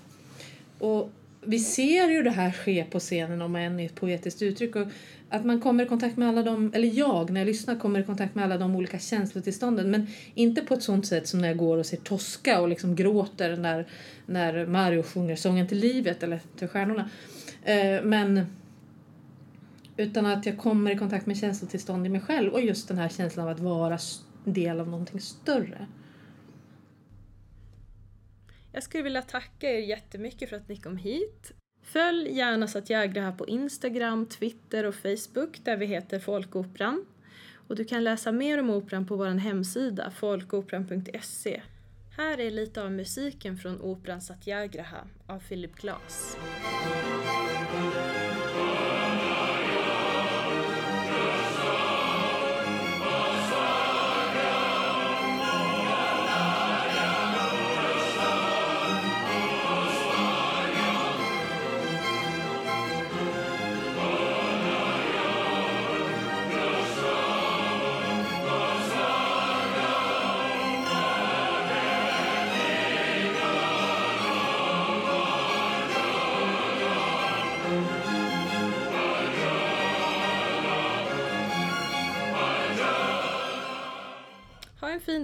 Och 0.79 1.11
vi 1.47 1.59
ser 1.59 2.09
ju 2.09 2.23
det 2.23 2.31
här 2.31 2.53
ske 2.53 2.85
på 2.91 2.99
scenen 2.99 3.43
om 3.43 3.57
än 3.57 3.81
i 3.81 3.85
ett 3.85 3.95
poetiskt 3.95 4.43
uttryck. 4.43 4.77
Och 4.77 4.87
att 5.29 5.45
man 5.45 5.61
kommer 5.61 5.85
i 5.85 5.89
kontakt 5.89 6.17
med 6.17 6.29
alla 6.29 6.43
de, 6.43 6.73
eller 6.75 6.99
jag 6.99 7.31
när 7.31 7.41
jag 7.41 7.47
lyssnar 7.47 7.77
kommer 7.79 8.01
i 8.01 8.03
kontakt 8.03 8.35
med 8.35 8.45
alla 8.45 8.59
de 8.59 8.77
olika 8.77 8.99
känslotillstånden 8.99 9.91
men 9.91 10.07
inte 10.35 10.63
på 10.63 10.75
ett 10.75 10.83
sånt 10.83 11.07
sätt 11.07 11.29
som 11.29 11.41
när 11.41 11.49
jag 11.49 11.57
går 11.57 11.79
och 11.79 11.87
ser 11.87 11.97
Tosca 11.97 12.61
och 12.61 12.69
liksom 12.69 12.97
gråter 12.97 13.57
när, 13.57 13.87
när 14.27 14.67
Mario 14.67 15.03
sjunger 15.03 15.37
sången 15.37 15.69
till 15.69 15.79
livet 15.79 16.23
eller 16.23 16.41
till 16.59 16.69
stjärnorna. 16.69 17.11
Eh, 17.65 18.03
men 18.03 18.47
utan 19.97 20.27
att 20.27 20.47
jag 20.47 20.59
kommer 20.59 20.91
i 20.91 20.99
kontakt 20.99 21.27
med 21.27 21.37
känslotillstånd 21.37 22.07
i 22.07 22.09
mig 22.09 22.21
själv 22.21 22.53
och 22.53 22.61
just 22.61 22.89
den 22.89 22.99
här 22.99 23.09
känslan 23.09 23.49
av 23.49 23.53
att 23.55 23.61
vara 23.61 23.99
del 24.45 24.81
av 24.81 24.89
någonting 24.89 25.21
större. 25.21 25.87
Jag 28.77 28.83
skulle 28.83 29.03
vilja 29.03 29.23
tacka 29.23 29.71
er 29.71 29.79
jättemycket 29.79 30.49
för 30.49 30.57
att 30.57 30.69
ni 30.69 30.77
kom 30.77 30.97
hit. 30.97 31.53
Följ 31.83 32.33
gärna 32.33 32.69
Satyagraha 32.69 33.33
på 33.33 33.49
Instagram, 33.49 34.27
Twitter 34.27 34.85
och 34.85 34.95
Facebook 34.95 35.65
där 35.65 35.77
vi 35.77 35.87
heter 35.87 36.19
Folkoperan. 36.19 37.07
Och 37.69 37.77
du 37.77 37.85
kan 37.85 38.05
läsa 38.05 38.33
mer 38.33 38.61
om 38.61 38.71
operan 38.71 39.07
på 39.07 39.17
vår 39.17 39.27
hemsida 39.27 40.11
folkoperan.se. 40.11 41.63
Här 42.17 42.41
är 42.41 42.51
lite 42.51 42.83
av 42.83 42.93
musiken 42.93 43.57
från 43.57 43.81
operan 43.81 44.21
Satyagraha 44.21 45.09
av 45.27 45.39
Philip 45.39 45.75
Glass. 45.75 46.37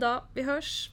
Dag. 0.03 0.23
Vi 0.35 0.43
hörs! 0.43 0.91